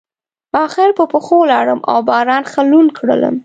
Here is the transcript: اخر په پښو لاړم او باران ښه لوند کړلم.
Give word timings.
اخر 0.65 0.89
په 0.97 1.03
پښو 1.11 1.39
لاړم 1.51 1.79
او 1.91 1.97
باران 2.09 2.43
ښه 2.51 2.61
لوند 2.71 2.89
کړلم. 2.97 3.35